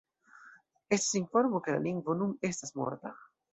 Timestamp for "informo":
1.19-1.61